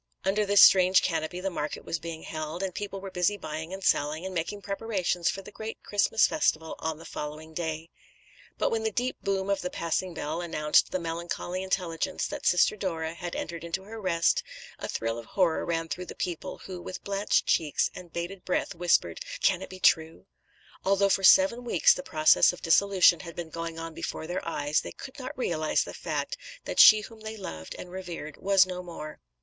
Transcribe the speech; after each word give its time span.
Under 0.25 0.47
this 0.47 0.61
strange 0.61 1.03
canopy 1.03 1.41
the 1.41 1.51
market 1.51 1.85
was 1.85 1.99
being 1.99 2.23
held, 2.23 2.63
and 2.63 2.73
people 2.73 2.99
were 2.99 3.11
busy 3.11 3.37
buying 3.37 3.71
and 3.71 3.83
selling, 3.83 4.25
and 4.25 4.33
making 4.33 4.63
preparations 4.63 5.29
for 5.29 5.43
the 5.43 5.51
great 5.51 5.83
Christmas 5.83 6.25
festival 6.25 6.73
on 6.79 6.97
the 6.97 7.05
following 7.05 7.53
day; 7.53 7.91
but 8.57 8.71
when 8.71 8.81
the 8.81 8.89
deep 8.89 9.17
boom 9.21 9.47
of 9.47 9.61
the 9.61 9.69
passing 9.69 10.15
bell 10.15 10.41
announced 10.41 10.89
the 10.91 10.97
melancholy 10.97 11.61
intelligence 11.61 12.25
that 12.25 12.47
Sister 12.47 12.75
Dora 12.75 13.13
had 13.13 13.35
entered 13.35 13.63
into 13.63 13.83
her 13.83 14.01
rest, 14.01 14.41
a 14.79 14.87
thrill 14.87 15.19
of 15.19 15.27
horror 15.27 15.63
ran 15.67 15.87
through 15.87 16.07
the 16.07 16.15
people, 16.15 16.57
who, 16.65 16.81
with 16.81 17.03
blanched 17.03 17.45
cheeks 17.45 17.91
and 17.93 18.11
bated 18.11 18.43
breath, 18.43 18.73
whispered, 18.73 19.19
'Can 19.41 19.61
it 19.61 19.69
be 19.69 19.79
true?' 19.79 20.25
Although 20.83 21.09
for 21.09 21.23
seven 21.23 21.63
weeks 21.63 21.93
the 21.93 22.01
process 22.01 22.51
of 22.51 22.63
dissolution 22.63 23.19
had 23.19 23.35
been 23.35 23.51
going 23.51 23.77
on 23.77 23.93
before 23.93 24.25
their 24.25 24.43
eyes, 24.47 24.81
they 24.81 24.93
could 24.93 25.19
not 25.19 25.37
realise 25.37 25.83
the 25.83 25.93
fact 25.93 26.37
that 26.65 26.79
she 26.79 27.01
whom 27.01 27.19
they 27.19 27.37
loved 27.37 27.75
and 27.77 27.91
revered 27.91 28.37
was 28.37 28.65
no 28.65 28.81
more." 28.81 29.19